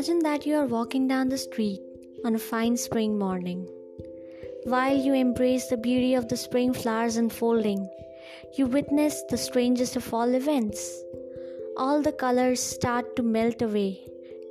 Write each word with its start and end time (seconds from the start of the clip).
Imagine 0.00 0.20
that 0.20 0.46
you 0.46 0.56
are 0.56 0.64
walking 0.64 1.06
down 1.08 1.28
the 1.28 1.36
street 1.36 1.78
on 2.24 2.34
a 2.34 2.38
fine 2.38 2.74
spring 2.74 3.18
morning. 3.18 3.68
While 4.64 4.96
you 4.96 5.12
embrace 5.12 5.66
the 5.66 5.76
beauty 5.76 6.14
of 6.14 6.26
the 6.26 6.38
spring 6.38 6.72
flowers 6.72 7.18
unfolding, 7.18 7.86
you 8.56 8.64
witness 8.64 9.22
the 9.28 9.36
strangest 9.36 9.96
of 9.96 10.14
all 10.14 10.34
events. 10.34 11.04
All 11.76 12.00
the 12.00 12.12
colors 12.12 12.62
start 12.62 13.14
to 13.16 13.22
melt 13.22 13.60
away, 13.60 14.00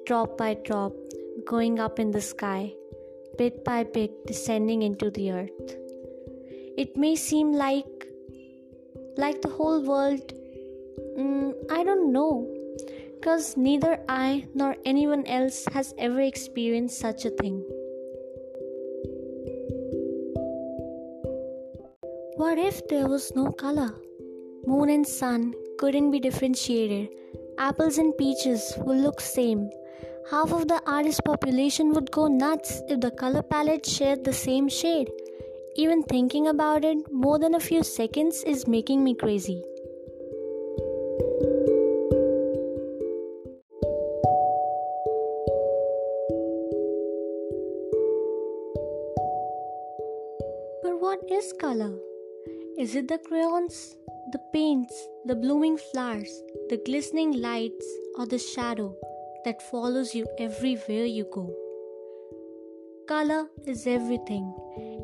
drop 0.06 0.38
by 0.38 0.54
drop, 0.54 0.94
going 1.48 1.80
up 1.80 2.00
in 2.00 2.12
the 2.12 2.22
sky, 2.22 2.72
bit 3.40 3.66
by 3.66 3.86
bit 3.86 4.28
descending 4.28 4.84
into 4.84 5.10
the 5.10 5.32
earth. 5.32 5.76
It 6.78 6.96
may 6.96 7.16
seem 7.16 7.54
like 7.54 8.06
like 9.18 9.42
the 9.42 9.50
whole 9.50 9.82
world 9.82 10.32
mm, 11.18 11.54
I 11.72 11.84
don't 11.84 12.14
know 12.14 12.59
because 13.20 13.58
neither 13.58 14.00
I 14.08 14.48
nor 14.56 14.78
anyone 14.86 15.26
else 15.26 15.66
has 15.74 15.94
ever 15.98 16.22
experienced 16.22 17.00
such 17.00 17.26
a 17.26 17.30
thing. 17.30 17.58
What 22.38 22.58
if 22.58 22.88
there 22.88 23.10
was 23.10 23.36
no 23.36 23.52
color? 23.52 23.94
Moon 24.66 24.90
and 24.90 25.06
sun 25.06 25.54
couldn't 25.80 26.12
be 26.12 26.22
differentiated. 26.22 27.10
Apples 27.58 27.98
and 27.98 28.18
peaches 28.18 28.74
would 28.78 28.98
look 28.98 29.20
same. 29.20 29.70
Half 30.32 30.54
of 30.54 30.70
the 30.70 30.82
artist 30.88 31.22
population 31.26 31.92
would 31.94 32.12
go 32.12 32.28
nuts 32.28 32.82
if 32.88 33.02
the 33.02 33.12
color 33.12 33.42
palette 33.42 33.86
shared 33.86 34.24
the 34.24 34.32
same 34.32 34.70
shade. 34.70 35.12
Even 35.76 36.04
thinking 36.04 36.48
about 36.48 36.86
it 36.86 37.12
more 37.12 37.38
than 37.38 37.56
a 37.56 37.60
few 37.60 37.84
seconds 37.84 38.44
is 38.44 38.66
making 38.66 39.04
me 39.04 39.14
crazy. 39.14 39.62
What 51.10 51.32
is 51.32 51.52
color? 51.60 51.98
Is 52.78 52.96
it 52.96 53.08
the 53.08 53.18
crayons, 53.18 53.96
the 54.32 54.40
paints, 54.54 54.94
the 55.26 55.34
blooming 55.34 55.76
flowers, 55.76 56.30
the 56.70 56.80
glistening 56.86 57.32
lights, 57.42 57.88
or 58.16 58.28
the 58.28 58.38
shadow 58.38 58.96
that 59.44 59.60
follows 59.72 60.14
you 60.14 60.28
everywhere 60.38 61.06
you 61.06 61.26
go? 61.34 61.52
Color 63.08 63.50
is 63.66 63.88
everything. 63.88 64.54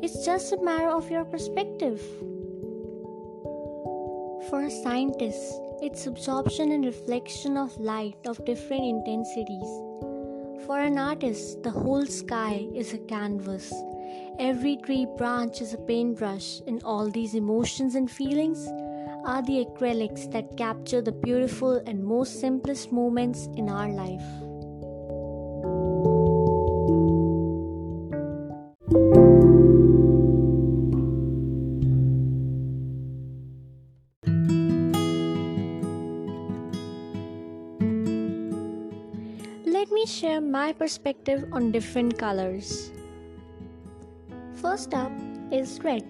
It's 0.00 0.24
just 0.24 0.52
a 0.52 0.62
matter 0.62 0.90
of 0.90 1.10
your 1.10 1.24
perspective. 1.24 2.00
For 4.48 4.62
a 4.62 4.70
scientist, 4.84 5.60
it's 5.82 6.06
absorption 6.06 6.70
and 6.70 6.84
reflection 6.84 7.56
of 7.56 7.76
light 7.80 8.14
of 8.26 8.44
different 8.44 8.84
intensities. 8.84 9.74
For 10.66 10.78
an 10.78 10.98
artist, 10.98 11.64
the 11.64 11.72
whole 11.72 12.06
sky 12.06 12.64
is 12.76 12.94
a 12.94 12.98
canvas 12.98 13.72
Every 14.38 14.76
tree 14.76 15.06
branch 15.16 15.60
is 15.60 15.74
a 15.74 15.78
paintbrush, 15.78 16.60
and 16.66 16.82
all 16.84 17.08
these 17.08 17.34
emotions 17.34 17.94
and 17.94 18.10
feelings 18.10 18.66
are 19.24 19.42
the 19.42 19.64
acrylics 19.64 20.30
that 20.32 20.56
capture 20.56 21.00
the 21.00 21.12
beautiful 21.12 21.82
and 21.86 22.04
most 22.04 22.38
simplest 22.40 22.92
moments 22.92 23.48
in 23.56 23.68
our 23.68 23.88
life. 23.88 24.22
Let 39.64 39.90
me 39.90 40.06
share 40.06 40.40
my 40.40 40.72
perspective 40.72 41.44
on 41.52 41.72
different 41.72 42.18
colors. 42.18 42.92
First 44.66 44.94
up 44.94 45.12
is 45.52 45.78
red. 45.84 46.04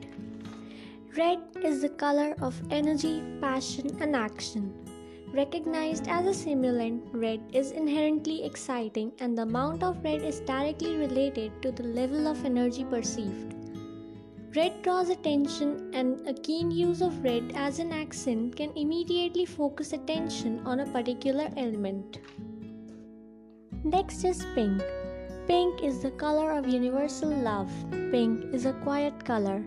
Red 1.15 1.41
is 1.62 1.83
the 1.83 1.91
color 1.91 2.34
of 2.41 2.59
energy, 2.71 3.22
passion, 3.39 3.91
and 4.00 4.17
action. 4.17 4.72
Recognized 5.34 6.09
as 6.09 6.25
a 6.25 6.33
stimulant, 6.33 7.03
red 7.12 7.43
is 7.53 7.72
inherently 7.72 8.44
exciting, 8.44 9.12
and 9.21 9.37
the 9.37 9.43
amount 9.43 9.83
of 9.83 10.03
red 10.03 10.22
is 10.22 10.41
directly 10.41 10.97
related 10.97 11.61
to 11.61 11.71
the 11.71 11.83
level 11.83 12.27
of 12.27 12.47
energy 12.47 12.84
perceived. 12.84 13.55
Red 14.56 14.81
draws 14.81 15.11
attention, 15.11 15.91
and 15.93 16.27
a 16.27 16.33
keen 16.33 16.71
use 16.71 17.03
of 17.03 17.23
red 17.23 17.53
as 17.55 17.78
an 17.78 17.93
accent 17.93 18.56
can 18.56 18.73
immediately 18.75 19.44
focus 19.44 19.93
attention 19.93 20.62
on 20.65 20.81
a 20.81 20.87
particular 20.87 21.50
element. 21.59 22.21
Next 23.84 24.25
is 24.25 24.47
pink. 24.55 24.83
Pink 25.47 25.84
is 25.84 26.01
the 26.01 26.11
color 26.11 26.51
of 26.51 26.67
universal 26.67 27.31
love. 27.31 27.71
Pink 28.11 28.53
is 28.53 28.67
a 28.67 28.73
quiet 28.73 29.25
color. 29.25 29.62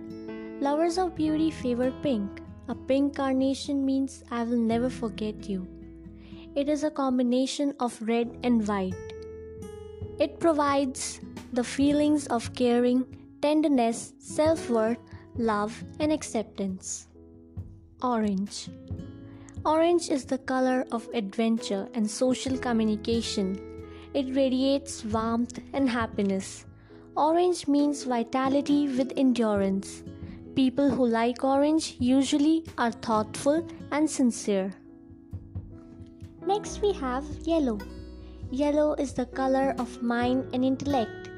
Lovers 0.60 0.98
of 0.98 1.16
beauty 1.16 1.50
favor 1.50 1.90
pink. 2.04 2.42
A 2.68 2.76
pink 2.76 3.16
carnation 3.16 3.86
means 3.86 4.26
I 4.30 4.44
will 4.44 4.60
never 4.60 4.90
forget 4.90 5.48
you. 5.48 5.66
It 6.54 6.68
is 6.68 6.84
a 6.84 6.92
combination 6.92 7.74
of 7.80 7.98
red 8.02 8.38
and 8.44 8.68
white. 8.68 9.14
It 10.20 10.42
provides 10.42 11.22
the 11.54 11.64
feelings 11.64 12.28
of 12.28 12.54
caring, 12.54 13.06
tenderness, 13.42 14.12
self 14.20 14.70
worth, 14.70 15.00
love, 15.38 15.82
and 16.02 16.12
acceptance. 16.12 17.08
Orange. 18.04 18.68
Orange 19.66 20.10
is 20.10 20.26
the 20.26 20.40
color 20.40 20.86
of 20.92 21.08
adventure 21.14 21.88
and 21.94 22.12
social 22.12 22.58
communication. 22.58 23.69
It 24.14 24.36
radiates 24.36 25.06
warmth 25.06 25.60
and 25.74 25.88
happiness. 25.88 26.66
Orange 27.16 27.68
means 27.68 28.06
vitality 28.06 28.88
with 28.88 29.14
endurance. 29.16 30.04
People 30.56 30.90
who 30.90 31.06
like 31.06 31.44
orange 31.44 31.96
usually 32.00 32.66
are 32.78 32.92
thoughtful 32.92 33.68
and 33.92 34.10
sincere. 34.10 34.74
Next, 36.48 36.82
we 36.82 36.92
have 36.94 37.24
yellow. 37.44 37.78
Yellow 38.50 38.94
is 38.96 39.14
the 39.14 39.28
color 39.28 39.76
of 39.78 40.02
mind 40.02 40.50
and 40.54 40.66
intellect. 40.66 41.30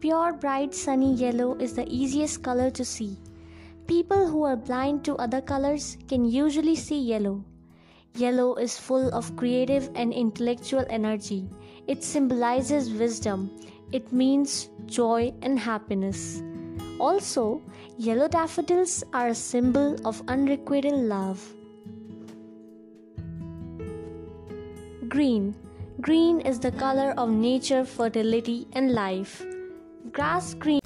Pure, 0.00 0.34
bright, 0.34 0.74
sunny 0.74 1.14
yellow 1.14 1.54
is 1.54 1.72
the 1.72 1.88
easiest 1.88 2.42
color 2.42 2.70
to 2.70 2.84
see. 2.84 3.16
People 3.86 4.26
who 4.26 4.42
are 4.42 4.56
blind 4.56 5.02
to 5.06 5.16
other 5.16 5.40
colors 5.40 5.96
can 6.06 6.26
usually 6.26 6.76
see 6.76 7.00
yellow. 7.00 7.42
Yellow 8.14 8.54
is 8.56 8.78
full 8.78 9.08
of 9.14 9.36
creative 9.36 9.90
and 9.94 10.12
intellectual 10.12 10.84
energy. 10.90 11.48
It 11.86 12.02
symbolizes 12.02 12.90
wisdom. 12.90 13.50
It 13.92 14.12
means 14.12 14.70
joy 14.86 15.32
and 15.42 15.58
happiness. 15.58 16.42
Also, 16.98 17.62
yellow 17.96 18.28
daffodils 18.28 19.04
are 19.12 19.28
a 19.28 19.34
symbol 19.34 19.96
of 20.06 20.22
unrequited 20.28 20.94
love. 20.94 21.40
Green. 25.08 25.54
Green 26.00 26.40
is 26.40 26.58
the 26.58 26.72
color 26.72 27.14
of 27.16 27.30
nature, 27.30 27.84
fertility, 27.84 28.66
and 28.72 28.92
life. 28.92 29.44
Grass 30.12 30.54
green. 30.54 30.80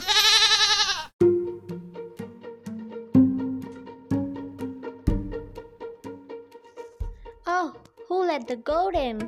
Oh, 7.54 7.74
who 8.08 8.24
let 8.24 8.48
the 8.48 8.56
goat 8.56 8.94
in? 8.94 9.18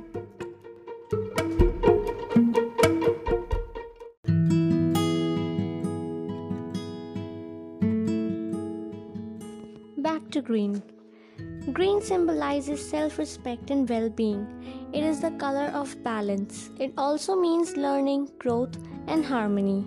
Back 9.99 10.31
to 10.31 10.41
green. 10.41 10.83
Green 11.75 12.00
symbolizes 12.00 12.88
self 12.88 13.19
respect 13.19 13.71
and 13.71 13.87
well 13.87 14.09
being. 14.09 14.47
It 14.94 15.05
is 15.05 15.20
the 15.20 15.32
color 15.32 15.69
of 15.82 15.94
balance. 16.03 16.70
It 16.79 16.94
also 16.97 17.37
means 17.37 17.77
learning, 17.77 18.31
growth, 18.38 18.79
and 19.06 19.23
harmony. 19.23 19.85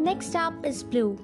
Next 0.00 0.34
up 0.34 0.66
is 0.66 0.82
blue. 0.82 1.16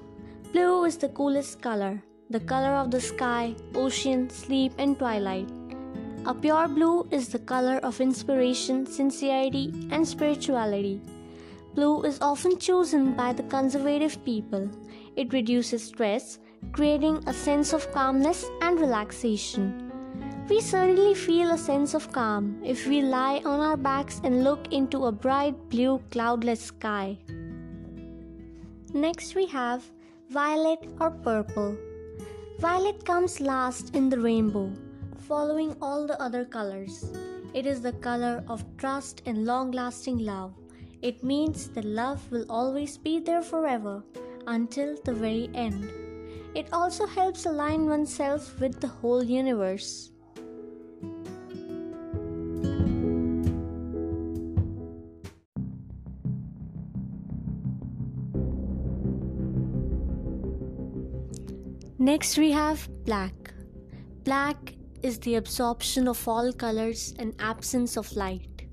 Blue 0.53 0.85
is 0.85 0.95
the 0.95 1.09
coolest 1.09 1.61
color 1.61 2.01
the 2.29 2.39
color 2.39 2.75
of 2.75 2.91
the 2.91 3.01
sky, 3.01 3.55
ocean, 3.75 4.29
sleep, 4.29 4.73
and 4.77 4.97
twilight. 4.97 5.49
A 6.25 6.33
pure 6.33 6.67
blue 6.67 7.05
is 7.11 7.27
the 7.29 7.39
color 7.39 7.77
of 7.83 7.99
inspiration, 7.99 8.85
sincerity, 8.85 9.73
and 9.91 10.07
spirituality. 10.07 11.01
Blue 11.75 12.03
is 12.03 12.21
often 12.21 12.57
chosen 12.57 13.13
by 13.13 13.33
the 13.33 13.43
conservative 13.43 14.23
people. 14.23 14.69
It 15.15 15.33
reduces 15.33 15.83
stress, 15.83 16.39
creating 16.71 17.23
a 17.27 17.33
sense 17.33 17.73
of 17.73 17.91
calmness 17.91 18.45
and 18.61 18.79
relaxation. 18.79 19.91
We 20.49 20.61
certainly 20.61 21.13
feel 21.13 21.51
a 21.51 21.57
sense 21.57 21.93
of 21.93 22.11
calm 22.11 22.61
if 22.63 22.87
we 22.87 23.01
lie 23.01 23.41
on 23.45 23.59
our 23.59 23.77
backs 23.77 24.21
and 24.23 24.43
look 24.43 24.71
into 24.71 25.05
a 25.05 25.11
bright 25.11 25.55
blue 25.69 26.01
cloudless 26.11 26.61
sky. 26.61 27.17
Next, 28.93 29.35
we 29.35 29.45
have 29.47 29.83
violet 30.29 30.87
or 30.99 31.11
purple. 31.11 31.75
Violet 32.59 33.03
comes 33.03 33.41
last 33.41 33.95
in 33.95 34.09
the 34.09 34.19
rainbow, 34.19 34.71
following 35.27 35.75
all 35.81 36.07
the 36.07 36.21
other 36.21 36.45
colors. 36.45 37.11
It 37.53 37.65
is 37.65 37.81
the 37.81 37.93
color 37.93 38.43
of 38.47 38.63
trust 38.77 39.21
and 39.25 39.45
long 39.45 39.71
lasting 39.71 40.19
love. 40.19 40.53
It 41.01 41.23
means 41.23 41.67
that 41.69 41.83
love 41.83 42.31
will 42.31 42.45
always 42.49 42.97
be 42.97 43.19
there 43.19 43.41
forever 43.41 44.03
until 44.47 44.95
the 45.03 45.13
very 45.13 45.49
end. 45.53 45.91
It 46.55 46.67
also 46.71 47.05
helps 47.05 47.45
align 47.45 47.87
oneself 47.87 48.59
with 48.59 48.79
the 48.79 48.87
whole 48.87 49.23
universe. 49.23 50.12
Next, 62.03 62.37
we 62.37 62.51
have 62.51 62.89
black. 63.05 63.53
Black 64.25 64.75
is 65.01 65.19
the 65.19 65.35
absorption 65.35 66.09
of 66.09 66.27
all 66.27 66.51
colors 66.51 67.13
and 67.17 67.33
absence 67.39 67.95
of 67.95 68.11
light. 68.17 68.65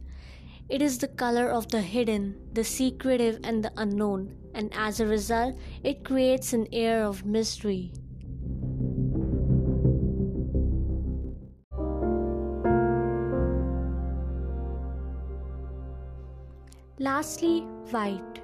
It 0.68 0.82
is 0.82 0.98
the 0.98 1.06
color 1.06 1.48
of 1.48 1.68
the 1.68 1.80
hidden, 1.80 2.34
the 2.54 2.64
secretive, 2.64 3.38
and 3.44 3.62
the 3.62 3.70
unknown, 3.76 4.34
and 4.52 4.72
as 4.74 4.98
a 4.98 5.06
result, 5.06 5.54
it 5.84 6.04
creates 6.04 6.52
an 6.52 6.66
air 6.72 7.04
of 7.04 7.24
mystery. 7.24 7.92
Lastly, 16.98 17.60
white. 17.90 18.40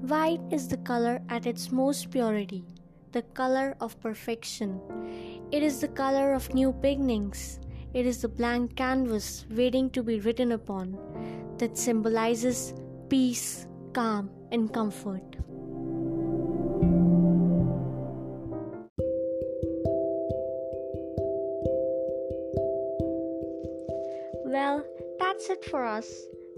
White 0.00 0.42
is 0.50 0.66
the 0.66 0.78
color 0.78 1.22
at 1.28 1.46
its 1.46 1.70
most 1.70 2.10
purity 2.10 2.64
the 3.12 3.22
color 3.34 3.76
of 3.80 4.00
perfection. 4.00 4.80
It 5.50 5.62
is 5.62 5.80
the 5.80 5.88
color 5.88 6.32
of 6.32 6.52
new 6.54 6.72
beginnings. 6.72 7.60
It 7.94 8.06
is 8.06 8.22
the 8.22 8.28
blank 8.28 8.76
canvas 8.76 9.46
waiting 9.50 9.90
to 9.90 10.02
be 10.02 10.20
written 10.20 10.52
upon 10.52 10.98
that 11.58 11.78
symbolizes 11.78 12.74
peace, 13.08 13.66
calm, 13.92 14.30
and 14.52 14.72
comfort. 14.72 15.22
Well, 24.44 24.84
that's 25.18 25.48
it 25.50 25.64
for 25.64 25.84
us. 25.84 26.08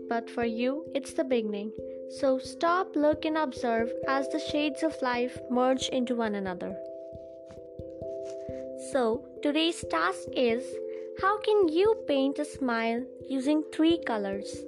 But 0.09 0.31
for 0.31 0.45
you, 0.45 0.87
it's 0.95 1.13
the 1.13 1.25
beginning. 1.25 1.73
So 2.11 2.39
stop, 2.39 2.97
look, 2.97 3.27
and 3.27 3.37
observe 3.37 3.93
as 4.09 4.29
the 4.31 4.41
shades 4.41 4.83
of 4.83 5.01
life 5.03 5.39
merge 5.51 5.89
into 5.91 6.15
one 6.15 6.35
another. 6.35 6.75
So, 8.93 9.25
today's 9.43 9.85
task 9.91 10.21
is 10.35 10.65
how 11.21 11.39
can 11.41 11.69
you 11.69 11.97
paint 12.09 12.39
a 12.39 12.47
smile 12.47 13.05
using 13.29 13.63
three 13.75 13.99
colors? 14.07 14.65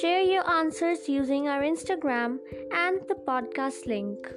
Share 0.00 0.20
your 0.20 0.48
answers 0.48 1.08
using 1.08 1.48
our 1.48 1.62
Instagram 1.62 2.38
and 2.72 3.00
the 3.08 3.16
podcast 3.26 3.86
link. 3.86 4.28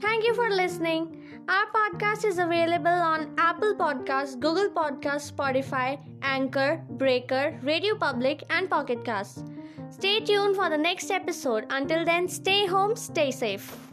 Thank 0.00 0.24
you 0.24 0.34
for 0.34 0.50
listening. 0.50 1.15
Our 1.48 1.66
podcast 1.70 2.24
is 2.24 2.38
available 2.38 2.88
on 2.88 3.32
Apple 3.38 3.76
Podcasts, 3.76 4.38
Google 4.38 4.68
Podcasts, 4.68 5.30
Spotify, 5.30 5.98
Anchor, 6.22 6.84
Breaker, 6.90 7.56
Radio 7.62 7.94
Public, 7.94 8.42
and 8.50 8.68
Pocket 8.68 9.04
Casts. 9.04 9.44
Stay 9.90 10.18
tuned 10.18 10.56
for 10.56 10.68
the 10.68 10.76
next 10.76 11.12
episode. 11.12 11.66
Until 11.70 12.04
then, 12.04 12.26
stay 12.26 12.66
home, 12.66 12.96
stay 12.96 13.30
safe. 13.30 13.85